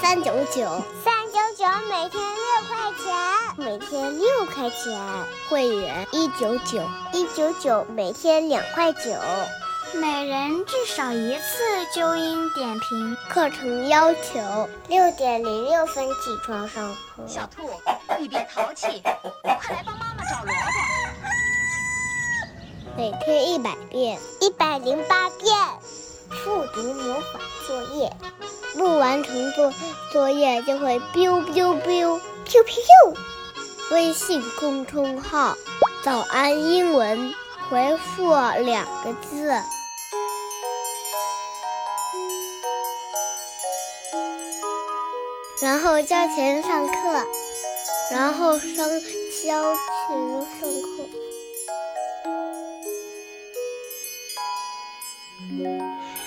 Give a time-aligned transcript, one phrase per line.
[0.00, 0.82] 三九九。
[1.04, 1.14] 三
[1.56, 3.14] 九每天六块钱，
[3.56, 4.98] 每天六块钱，
[5.48, 6.82] 会员一九九
[7.12, 9.00] 一九九，每天两块九，
[9.92, 13.16] 每人至少一次纠音点评。
[13.28, 17.26] 课程要求六点零六分起床上课。
[17.26, 17.70] 小兔，
[18.18, 20.60] 你别淘气，快来帮妈妈找萝卜。
[22.96, 25.54] 每天一百遍，一百零八遍，
[26.30, 28.10] 复读魔法作业。
[28.76, 29.72] 不完成作
[30.12, 33.16] 作业就会 biu biu biu biu biu。
[33.90, 35.56] 微信公众号
[36.04, 37.34] “早安英文”，
[37.68, 39.52] 回复两个字，
[45.60, 47.26] 然后交钱上课，
[48.12, 48.68] 然后上
[49.44, 49.76] 交钱
[50.60, 50.88] 上课。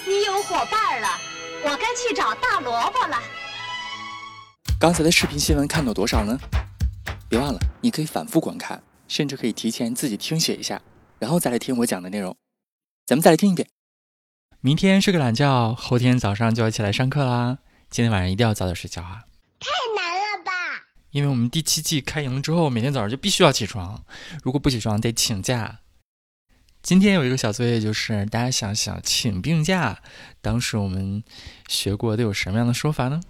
[0.06, 1.08] 你有伙伴了。
[1.66, 3.18] 我该去找大萝卜了。
[4.78, 6.38] 刚才的视频新闻看到多少呢？
[7.30, 10.82] 别忘了，你可以反复观看，甚至可以提前自己听写一下，
[11.20, 12.36] 然后再来听我讲的内容。
[13.06, 13.70] 咱们再来听一遍。
[14.60, 17.60] 明天睡个懒觉，后天早上就要起来上课啦。
[17.90, 19.24] 今天晚上一定要早点睡觉啊！
[19.60, 20.52] 太难了吧？
[21.12, 24.04] 因为我们第七季开营了之后，每天早上就必须要起床，
[24.44, 25.80] 如果不起床得请假。
[26.84, 30.00] 今天有一个小作业，就是大家想想请病假，
[30.42, 31.24] 当时我们
[31.70, 33.22] 学过都有什么样的说法呢？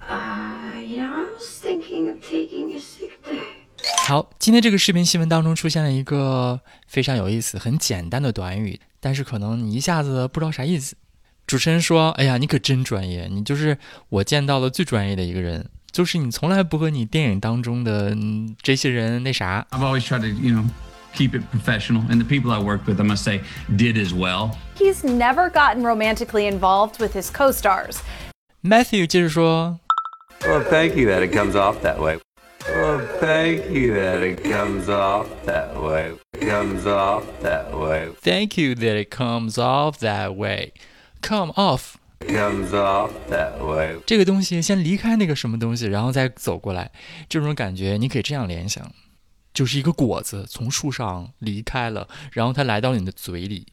[4.08, 10.96] 好，今天这个视频新闻当中出现了一个非常有意思、很简单的短语，但是可能你一下子不知道啥意思。
[11.46, 13.78] 主持人说：“哎呀，你可真专业，你就是
[14.09, 18.18] 我见到了最专业的一个人，就是你从来不和你电影当中的
[18.63, 20.66] 这些人那啥。” I've always tried to, you know.
[21.15, 22.03] keep it professional.
[22.11, 23.41] And the people I worked with, I must say,
[23.77, 24.56] did as well.
[24.77, 28.01] He's never gotten romantically involved with his co stars.
[28.62, 29.81] Matthew 接着说
[30.43, 32.19] Well, thank you that it comes off that way.
[32.69, 36.12] Well, thank you that it comes off that way.
[36.39, 38.11] Comes off that way.
[38.21, 40.73] Thank you that it comes off that way.
[41.23, 41.97] Come off.
[42.21, 44.01] Comes off that way.
[44.05, 46.91] 这个东西先离开那个什么东西，然后再走过来，
[47.29, 48.93] 这种感觉你可以这样联想。
[49.53, 53.68] 就是一个果子从树上离开了，然后它来到了你的嘴里，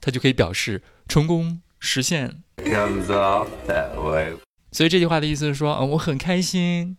[0.00, 2.42] 它就可以表示成功实现。
[2.58, 4.34] Comes off that way
[4.70, 6.96] 所以这句话的意思是说，嗯，我很开心，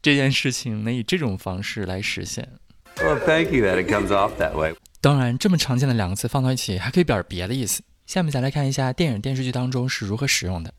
[0.00, 2.48] 这件事情能以这种方式来实现。
[2.96, 4.74] Well, thank you that it comes off that way.
[5.00, 7.82] 当然，这么常见的两个词放到一起，还可以表示别的意思。
[8.06, 10.74] 下面再来看一下电影电视剧当中是如何使用的。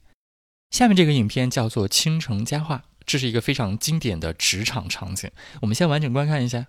[0.72, 5.30] 下面这个影片叫做《倾城佳话》，这是一个非常经典的职场场景。
[5.62, 6.68] 我们先完整观看一下。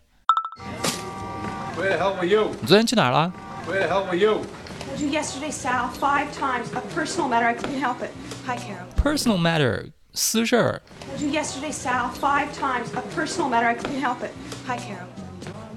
[1.76, 2.52] Where the hell were you?
[2.62, 3.32] 你昨天去哪儿了？
[3.68, 4.42] Where the hell were you?
[4.86, 6.68] Told you yesterday, Sal, five times.
[6.74, 7.46] A personal matter.
[7.46, 8.12] I couldn't help it.
[8.46, 8.86] Hi, Carol.
[9.02, 10.82] Personal matter，私事儿。
[11.08, 12.90] Told you yesterday, Sal, five times.
[12.96, 13.68] A personal matter.
[13.68, 14.32] I couldn't help it.
[14.68, 15.08] Hi, Carol.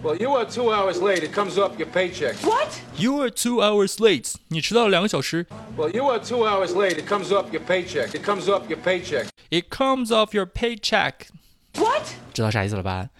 [0.02, 1.22] Well, you are two hours late.
[1.22, 2.34] It comes up your paycheck.
[2.42, 2.80] What?
[2.96, 4.34] You are two hours late.
[4.48, 5.46] 你迟到了两个小时。
[5.76, 7.00] Well, you are two hours late.
[7.00, 8.08] It comes up your paycheck.
[8.08, 9.28] It comes up your paycheck.
[9.50, 11.28] It comes off your paycheck.
[11.76, 12.02] What?
[12.34, 13.10] 知道啥意思了吧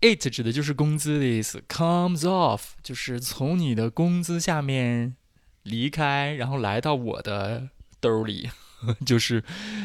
[0.00, 5.16] ？It 指的就是工资的意思，comes off 就是从你的工资下面
[5.62, 7.68] 离开，然后来到我的
[8.00, 8.50] 兜里，
[9.04, 9.44] 就是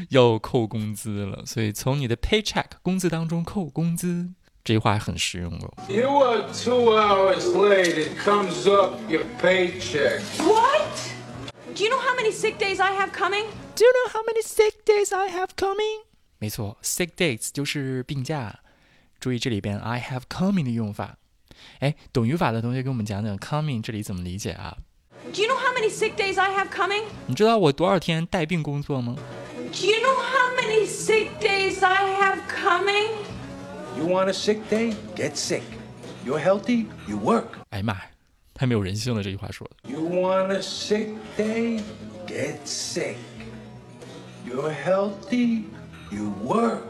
[0.10, 1.46] 要扣工资了。
[1.46, 4.30] 所以从你的 paycheck 工资当中扣工资，
[4.64, 5.74] 这句话很实用哦。
[5.90, 8.08] You are two hours late.
[8.08, 10.22] It comes up your paycheck.
[10.38, 10.88] What?
[11.76, 13.48] Do you know how many sick days I have coming?
[13.76, 16.06] Do you know how many sick days I have coming?
[16.40, 18.62] 没错，sick days 就是病假。
[19.26, 21.18] 注意这里边 I have coming 的用法。
[21.80, 24.78] 哎，懂语法的同学给我们讲讲 coming 这里怎么理解啊
[25.34, 27.06] ？Do you know how many sick days I have coming？
[27.26, 29.16] 你知道我多少天带病工作吗
[29.56, 34.94] ？Do you know how many sick days I have coming？You want a sick day?
[35.16, 35.64] Get sick.
[36.24, 37.48] You're healthy, you work.
[37.72, 38.04] 哎呀妈呀，
[38.54, 39.24] 太没有人性了！
[39.24, 39.90] 这句话说的。
[39.90, 41.82] You want a sick day?
[42.28, 43.16] Get sick.
[44.48, 45.64] You're healthy,
[46.12, 46.82] you work.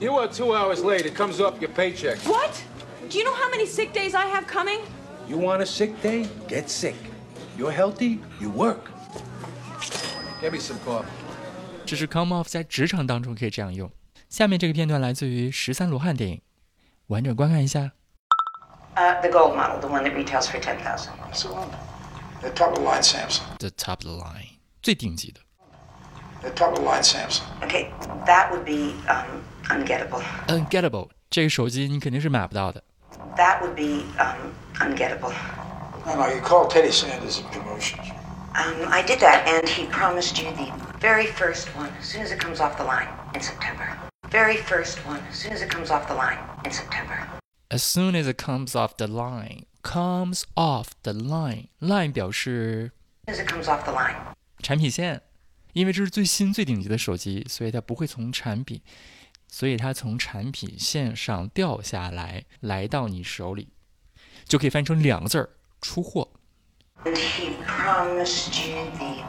[0.00, 1.06] You are two hours late.
[1.06, 2.18] It comes off your paycheck.
[2.26, 2.62] What?
[3.08, 4.80] Do you know how many sick days I have coming?
[5.28, 6.26] You want a sick day?
[6.48, 6.96] Get sick.
[7.56, 8.90] You're healthy, you work.
[10.40, 11.06] Give me some coffee.
[11.86, 13.90] 这是 come off 在职场当中可以这样用。
[14.28, 16.40] 下面这个片段来自于十三罗汉电影，
[17.06, 17.92] 完整观看一下。
[18.96, 21.48] Uh, the gold model, the one that retails for 10000 So,
[22.40, 23.42] the top of the line Samsung.
[23.58, 25.40] The top of the line，最顶级的。
[26.42, 27.42] The top of the line Samsung.
[27.62, 27.90] Okay,
[28.26, 30.22] that would be um, ungettable.
[30.48, 32.82] Ungettable，这个手机你肯定是买不到的。
[33.36, 35.32] That would be um, ungettable.
[36.06, 38.06] No, no, you call Teddy Sanders at promotions.
[38.54, 40.70] Um, I did that, and he promised you the
[41.00, 43.88] very first one as soon as it comes off the line in September.
[44.30, 47.18] Very first one as soon as it comes off the line in September.
[47.70, 51.68] As soon as it comes off the line, comes off the line.
[51.80, 52.92] Line 表示
[53.26, 54.14] As soon as it comes off the line.
[54.62, 55.20] 产品线，
[55.73, 58.81] 因为这是最新最顶级的手机，所以它不会从产品，
[59.47, 63.69] 所以它从产品线上掉下来，来到你手里，
[64.45, 65.49] 就可以翻译成两个字儿：
[65.81, 66.29] 出货。
[67.05, 69.23] And he promised you the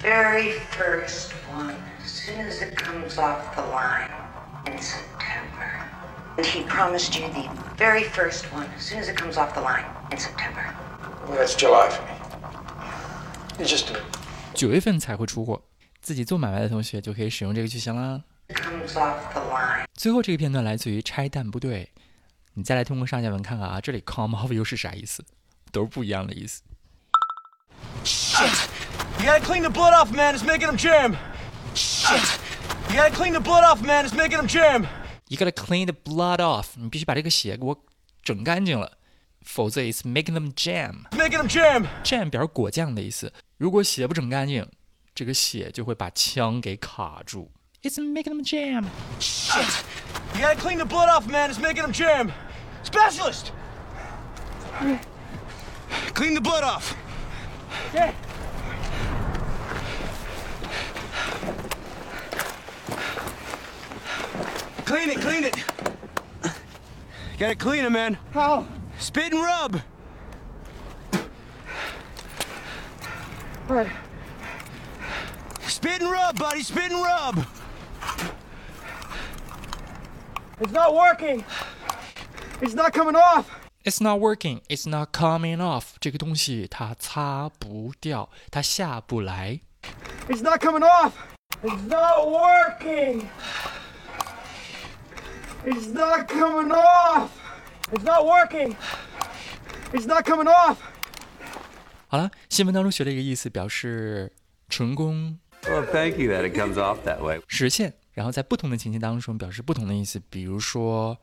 [0.00, 4.10] very first one as soon as it comes off the line
[4.66, 5.86] in September.
[6.36, 9.60] And he promised you the very first one as soon as it comes off the
[9.60, 10.74] line in September.
[11.28, 12.18] Well, that's July for me.
[13.60, 14.02] You just do it.
[14.52, 15.62] 九月份才会出货，
[16.04, 18.22] 自己做买卖的同学就可以使用这个句型啦。
[19.94, 21.90] 最后这个片段来自于拆弹部队，
[22.52, 25.24] 你再来通过上下文看看啊，这里 come off 又是啥意思？
[25.72, 26.60] 都是不一样的意思。
[28.04, 28.68] Shit!
[29.18, 30.36] You gotta clean the blood off, man.
[30.36, 31.16] It's making them jam.
[31.74, 32.38] Shit.
[32.90, 34.06] You gotta clean the blood off, man.
[34.06, 34.84] It's making them jam.
[35.28, 37.82] You gotta clean the blood off，你必须把这个血给我
[38.22, 38.98] 整干净了，
[39.40, 41.08] 否则 it's making them jam。
[41.12, 41.86] Making them jam.
[42.04, 44.68] jam 表示果酱的意思，如果血不整干净，
[45.13, 47.51] 这个血就会把枪给卡住。
[47.81, 48.85] It's making them jam。
[49.19, 49.83] Shit.
[50.35, 51.49] You gotta clean the blood off, man.
[51.49, 52.31] It's making them jam.
[52.83, 53.51] Specialist.
[56.13, 56.93] Clean the blood off.
[57.93, 58.13] Yeah.
[64.85, 65.55] Clean it, clean it.
[67.37, 68.17] Gotta clean it, man.
[68.33, 68.67] How?
[68.97, 69.81] Spit and rub.
[73.67, 73.87] What?
[75.83, 76.61] Spit and rub, buddy.
[76.61, 77.45] Spit and rub.
[80.59, 81.43] It's not working.
[82.61, 83.45] It's not coming off.
[83.85, 84.61] It's not working.
[84.67, 85.95] It's not coming off.
[86.01, 89.61] 这个东西它擦不掉，它下不来。
[90.27, 91.13] It's not coming off.
[91.63, 93.27] It's not working.
[95.65, 97.29] It's not coming off.
[97.91, 98.75] It's not working.
[99.93, 100.77] It's not coming off.
[102.07, 104.33] 好了，新闻当中学了一个意思，表示
[104.67, 107.40] 成功 Well, thank you that it comes off that way.
[107.48, 111.16] 实现，然后在不同的情境当中表示不同的意思，比如说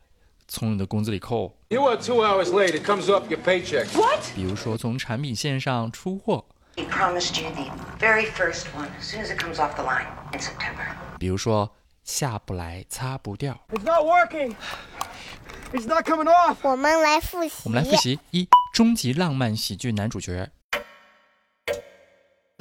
[0.48, 2.76] 从你的工资里扣，You are two hours late.
[2.76, 3.86] It comes off your paycheck.
[3.96, 4.20] What?
[4.34, 6.44] 比如说从产品线上出货
[6.74, 7.70] ，He promised you the
[8.04, 10.86] very first one as soon as it comes off the line in September.
[11.18, 11.72] 比如说
[12.02, 13.58] 下不来，擦不掉。
[13.70, 14.56] It's not working.
[15.72, 16.56] It's not coming off.
[16.62, 17.54] 我们来复习。
[17.64, 20.48] 我们来复习：一、终极浪漫喜剧男主角；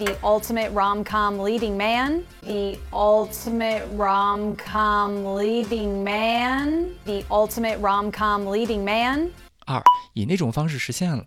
[0.01, 2.25] The ultimate rom com leading man.
[2.43, 6.95] The ultimate rom com leading man.
[7.07, 9.31] The ultimate rom com leading man.
[9.67, 11.25] 二、以那种方式实现了；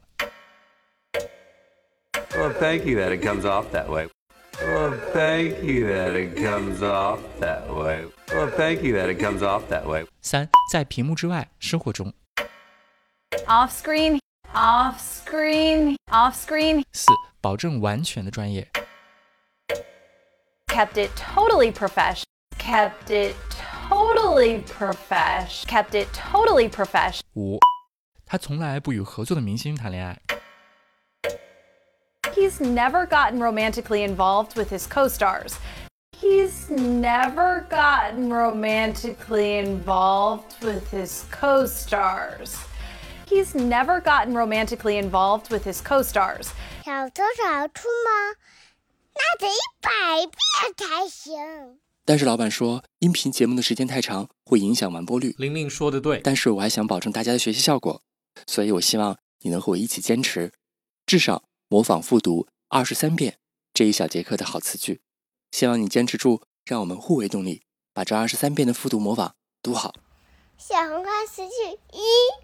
[2.32, 4.08] Well, thank you that it comes off that way.
[4.62, 8.06] Well, thank you that it comes off that way.
[8.28, 10.06] Well, thank you that it comes off that way.
[10.22, 12.12] 三、在屏幕之外，生活中；
[13.48, 14.20] Off screen.
[14.54, 15.96] Off screen.
[16.12, 16.84] Off screen.
[16.92, 17.06] 四、
[17.40, 18.66] 保证完全的专业；
[20.68, 22.26] Kept it totally professional.
[22.58, 23.36] Kept it
[23.90, 25.66] totally profesh.
[25.66, 27.22] Kept it totally profesh.
[27.36, 27.58] 五、
[28.26, 30.18] 他从来不与合作的明星谈恋爱；
[32.34, 35.54] He's never gotten romantically involved with his co stars.
[36.20, 42.58] He's never gotten romantically involved with his co stars.
[43.27, 46.49] He's never gotten romantically involved with his co stars.
[46.85, 48.37] 小偷找出吗？
[49.15, 51.81] 那得一百遍才行。
[52.05, 55.35] 但是老板说，音频节目的时间太长，会影响完播率。
[55.39, 58.03] 玲玲说的对，但是我还想保证大家的学习效果，
[58.47, 60.53] 所以我希望你能和我一起坚持，
[61.07, 63.39] 至少模仿复读二十三遍
[63.73, 65.01] 这一小节课的好词句。
[65.51, 67.63] 希望你坚持住，让我们互为动力，
[67.95, 69.95] 把这二十三遍的复读模仿读好。
[70.59, 72.44] 小红花词句一。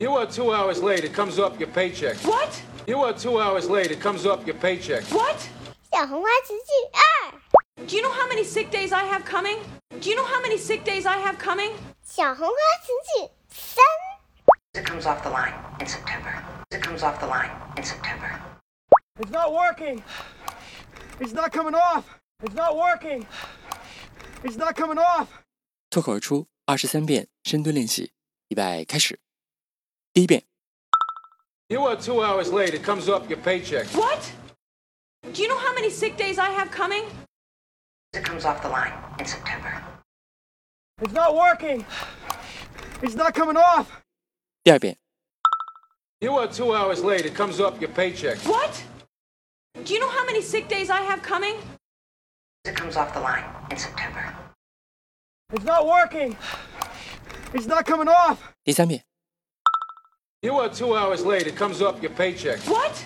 [0.00, 1.04] You are two hours late.
[1.04, 2.16] It comes up your paycheck.
[2.18, 2.62] What?
[2.86, 3.90] You are two hours late.
[3.90, 5.02] It comes up your paycheck.
[5.10, 5.36] What?
[5.90, 9.58] 小红花词句二， Do you know how many sick days I have coming?
[10.00, 11.72] Do you know how many sick days I have coming?
[12.02, 13.84] 小红花词句三，
[14.74, 16.42] It comes off the line in September.
[16.70, 18.38] It comes off the line in September.
[19.18, 20.02] It's not working.
[21.18, 22.04] It's not coming off.
[22.42, 23.24] It's not working.
[24.44, 25.28] It's not coming off.
[25.88, 28.12] 脱口而出二十三遍深蹲练习，
[28.48, 29.18] 预备开始。
[30.12, 30.42] 第一遍，
[31.68, 32.74] You are two hours late.
[32.74, 33.86] It comes up your paycheck.
[33.94, 34.32] What?
[35.32, 37.04] Do you know how many sick days I have coming?
[38.12, 39.82] It comes off the line in September.
[41.02, 41.84] It's not working.
[43.02, 43.86] It's not coming off.
[44.64, 44.96] 第二遍，
[46.20, 47.26] You are two hours late.
[47.26, 48.38] It comes up your paycheck.
[48.46, 48.82] What?
[49.84, 51.56] Do you know how many sick days I have coming?
[52.64, 54.34] It comes off the line in September.
[55.52, 56.36] It's not working.
[57.52, 58.38] It's not coming off.
[58.64, 59.04] 第三遍，
[60.42, 61.46] You are two hours late.
[61.46, 62.60] It comes up your paycheck.
[62.68, 63.04] What?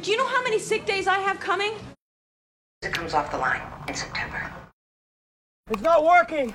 [0.00, 1.72] Do you know how many sick days I have coming?
[2.82, 4.50] It comes off the line in September.
[5.70, 6.54] It's not working.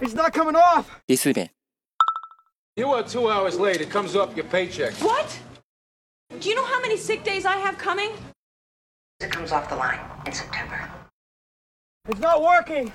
[0.00, 0.86] It's not coming off.
[1.06, 1.50] 第四遍，
[2.76, 3.82] You are two hours late.
[3.82, 4.94] It comes up your paycheck.
[5.02, 5.38] What?
[6.40, 8.10] Do you know how many sick days I have coming?
[9.20, 10.88] It comes off the line in September.
[12.08, 12.90] It's not working.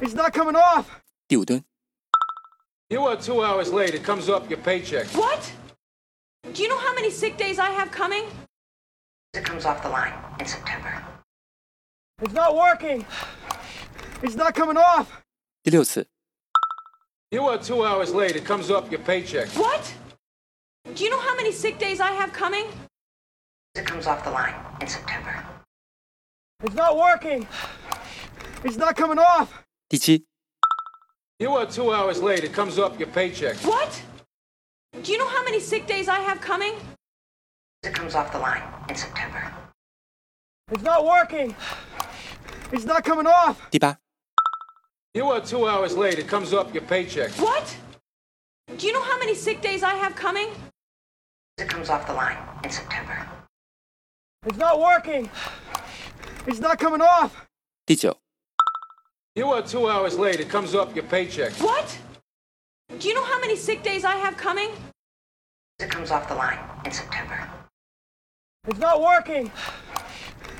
[0.00, 0.86] It's not coming off.
[1.28, 1.62] 第五蹲，
[2.90, 3.94] You are two hours late.
[3.94, 5.06] It comes up your paycheck.
[5.16, 5.52] What?
[6.52, 8.24] Do you know how many sick days I have coming?
[9.32, 11.02] It comes off the line in September.
[12.22, 13.04] It's not working.
[14.22, 15.08] It's not coming off.
[15.62, 16.06] 第六次，
[17.30, 18.36] You are two hours late.
[18.36, 19.48] It comes up your paycheck.
[19.56, 19.92] What?
[20.94, 22.66] Do you know how many sick days I have coming?
[23.74, 25.42] It comes off the line in September.
[26.62, 27.46] It's not working.
[28.62, 29.48] It's not coming off.
[29.88, 30.24] 第七，
[31.40, 32.44] You are two hours late.
[32.44, 33.56] It comes up your paycheck.
[33.64, 34.02] What?
[35.02, 36.74] Do you know how many sick days I have coming?
[37.82, 39.52] It comes off the line in September.
[40.70, 41.54] It's not working.
[42.72, 43.58] It's not coming off.
[43.70, 43.98] 第八，
[45.12, 46.18] You are two hours late.
[46.18, 47.30] It comes up your paycheck.
[47.32, 47.76] What?
[48.78, 50.48] Do you know how many sick days I have coming?
[51.58, 53.26] It comes off the line in September.
[54.46, 55.28] It's not working.
[56.46, 57.32] It's not coming off.
[57.84, 58.16] 第九，
[59.38, 60.38] You are two hours late.
[60.38, 61.52] It comes up your paycheck.
[61.54, 61.98] What?
[62.98, 64.70] Do you know how many sick days I have coming?
[65.80, 67.48] It comes off the line in September.
[68.68, 69.50] It's not working.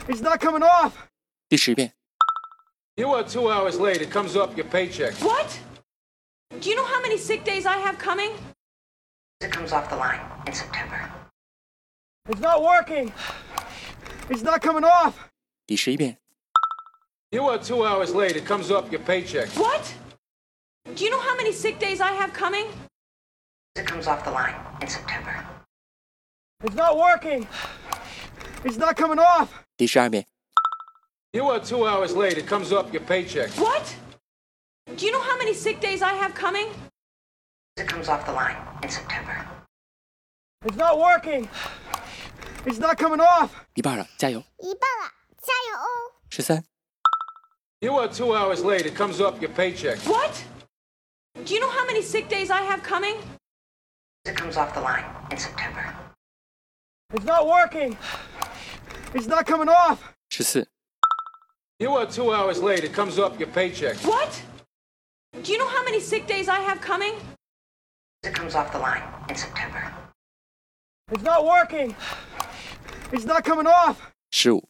[0.08, 0.92] It's not coming off.
[1.48, 1.92] 第十遍，
[2.96, 4.02] You are two hours late.
[4.02, 5.14] It comes up your paycheck.
[5.22, 5.58] What?
[6.60, 8.32] Do you know how many sick days I have coming?
[9.40, 10.98] It comes off the line in September.
[12.28, 13.12] It's not working.
[14.28, 15.14] It's not coming off.
[15.66, 16.18] 第十一遍，
[17.30, 18.36] You are two hours late.
[18.36, 19.48] It comes up your paycheck.
[19.56, 19.94] What?
[20.94, 22.66] Do you know how many sick days I have coming?
[23.74, 25.34] It comes off the line in September.
[26.62, 27.46] It's not working.
[28.64, 29.48] It's not coming off.
[29.76, 30.26] 第十二遍，
[31.32, 32.38] You are two hours late.
[32.38, 33.50] It comes up your paycheck.
[33.58, 33.82] What?
[34.96, 36.68] Do you know how many sick days I have coming?
[37.76, 39.44] It comes off the line in September.
[40.64, 41.48] It's not working.
[42.64, 43.50] It's not coming off.
[43.74, 44.38] 一半了，加油！
[44.58, 45.12] 一半了，
[45.42, 46.14] 加油哦！
[46.30, 46.64] 十三、
[47.80, 48.86] You are two hours late.
[48.86, 49.98] It comes up your paycheck.
[50.06, 50.44] What?
[51.44, 53.16] Do you know how many sick days I have coming?
[54.24, 55.94] It comes off the line in September.
[57.12, 57.96] It's not working.
[59.14, 59.98] It's not coming off.
[60.30, 60.66] 十四、
[61.78, 62.84] You are two hours late.
[62.84, 63.96] It comes up your paycheck.
[63.98, 64.42] What?
[65.42, 67.14] Do you know how many sick days I have coming?
[68.22, 69.92] It comes off the line in September.
[71.12, 71.94] It's not working.
[73.12, 73.96] It's not coming off.
[74.30, 74.67] 十五、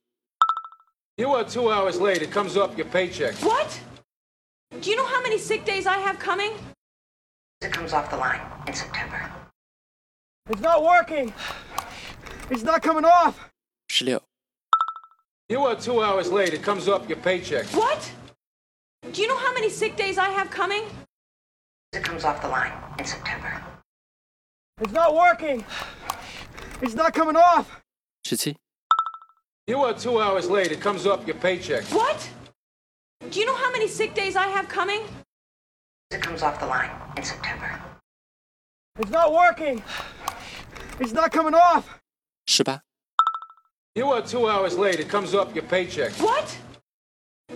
[1.18, 2.22] You are two hours late.
[2.22, 3.34] It comes up your paycheck.
[3.36, 3.80] What?
[4.80, 6.52] Do you know how many sick days I have coming?
[7.60, 9.30] It comes off the line in September.
[10.50, 11.32] It's not working.
[12.50, 13.38] It's not coming off.
[13.86, 14.20] 十六、
[15.48, 16.52] You are two hours late.
[16.52, 17.66] It comes up your paycheck.
[17.66, 18.10] What?
[19.12, 20.82] Do you know how many sick days I have coming?
[21.92, 23.62] It comes off the line in September.
[24.80, 25.64] It's not working.
[26.82, 27.66] It's not coming off.
[28.24, 28.56] 十七、
[29.69, 30.71] You are two hours late.
[30.71, 31.83] It comes off your paycheck.
[31.93, 32.27] What?
[33.29, 35.01] Do you know how many sick days I have coming?
[36.09, 37.79] It comes off the line in September.
[38.97, 39.83] It's not working.
[40.99, 41.99] It's not coming off.
[42.47, 42.81] Shiba.
[43.93, 44.99] You are two hours late.
[44.99, 46.13] It comes off your paycheck.
[46.13, 46.57] What?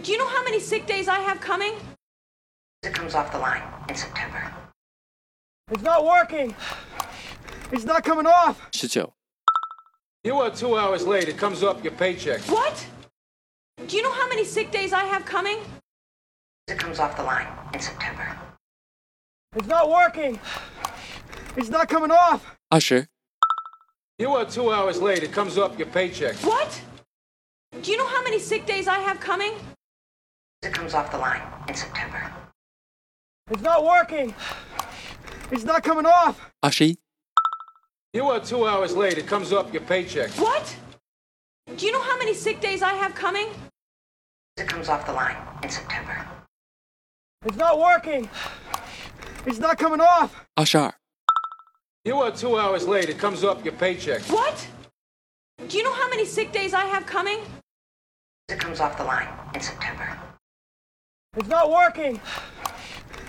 [0.03, 1.73] Do you know how many sick days I have coming?
[2.83, 4.53] It comes off the line in September.
[5.71, 6.53] It's not working.
[7.71, 8.61] It's not coming off.
[8.71, 9.11] 19.
[10.25, 11.27] You are two hours late.
[11.27, 12.39] It comes up your paycheck.
[12.43, 12.87] What?
[13.87, 15.57] Do you know how many sick days I have coming?
[16.69, 18.37] It comes off the line in September.
[19.53, 20.39] It's not working.
[21.57, 22.55] It's not coming off.
[22.71, 23.09] Usher.
[24.17, 25.23] You are two hours late.
[25.23, 26.35] It comes up your paycheck.
[26.37, 26.81] What?
[27.81, 29.51] Do you know how many sick days I have coming?
[30.61, 32.31] It comes off the line in September.
[33.51, 34.33] It's not working.
[35.51, 36.39] It's not coming off.
[36.63, 36.95] Ashi
[38.14, 39.18] You are two hours late.
[39.18, 40.30] It comes off your paycheck.
[40.38, 40.74] What?
[41.76, 43.48] Do you know how many sick days I have coming?
[44.56, 46.26] It comes off the line in September.
[47.44, 48.28] It's not working.
[49.46, 50.30] It's not coming off.
[50.54, 50.92] 二十二、
[52.04, 53.10] You are two hours late.
[53.10, 54.22] It comes off your paycheck.
[54.30, 54.66] What?
[55.68, 57.38] Do you know how many sick days I have coming?
[58.48, 60.18] It comes off the line in September.
[61.36, 62.18] It's not working.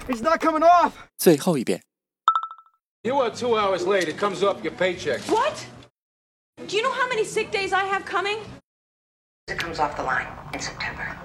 [0.08, 0.94] It's not coming off.
[1.18, 1.84] 最后一遍。
[3.04, 4.10] You are two hours late.
[4.10, 5.22] It comes off your paycheck.
[5.30, 5.66] What?
[6.68, 8.40] Do you know how many sick days I have coming?
[9.48, 11.18] It comes off the line in September.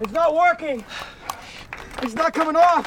[0.00, 0.84] It's not working.
[2.02, 2.86] It's not coming off.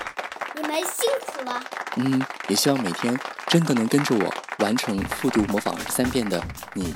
[0.55, 1.63] 你们辛苦了。
[1.97, 3.15] 嗯，也希望每天
[3.47, 6.95] 真的能跟着我完成复读模仿二十三遍的你，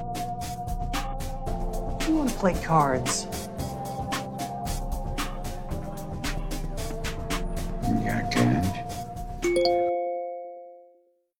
[2.07, 3.27] You want to play cards?